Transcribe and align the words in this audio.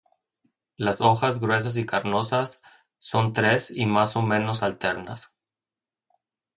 Las 0.77 0.99
hojas 0.99 1.39
gruesas 1.39 1.77
y 1.77 1.85
carnosas, 1.85 2.63
son 2.97 3.33
tres 3.33 3.69
y 3.69 3.85
más 3.85 4.15
o 4.15 4.23
menos 4.23 4.63
alternas. 4.63 5.37